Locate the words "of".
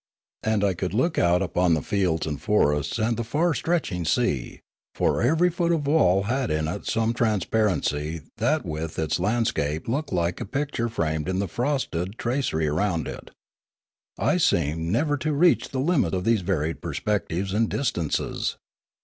5.71-5.85, 16.15-16.23